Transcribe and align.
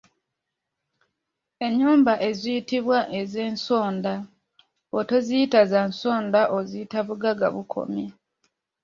Ennyumba 1.65 2.13
eziyitibwa 2.29 2.99
ez’Ensonda, 3.19 4.13
bw’otoziyita 4.89 5.61
za 5.71 5.81
nsonda 5.89 6.41
oziyita 6.57 6.99
Bugagga 7.07 7.47
bukomye. 7.55 8.05